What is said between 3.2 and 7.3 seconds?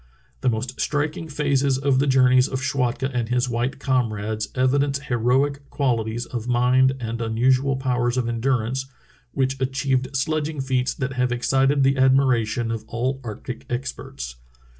his white comrades evidence heroic qualities of mind and